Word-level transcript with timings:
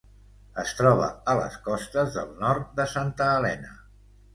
Es 0.63 0.71
troba 0.79 1.11
a 1.33 1.37
les 1.41 1.59
costes 1.69 2.19
del 2.19 2.35
nord 2.43 2.77
de 2.83 2.91
Santa 2.99 3.33
Helena. 3.39 3.81